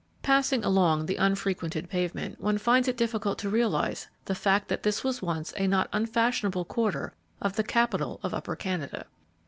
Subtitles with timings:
[0.23, 5.03] Passing along the unfrequented pavement, one finds it difficult to realize the fact that this
[5.03, 9.05] was once a not unfashionable quarter of the capital of Upper Canada.